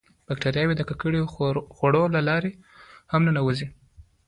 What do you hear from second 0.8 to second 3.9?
ککړو خوړو له لارې هم ننوځي.